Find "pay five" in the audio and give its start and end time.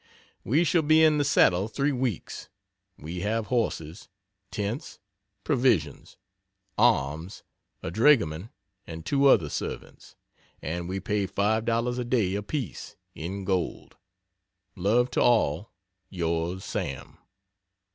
10.99-11.65